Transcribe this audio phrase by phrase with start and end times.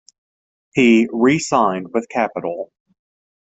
[0.73, 2.71] He re-signed with Capitol.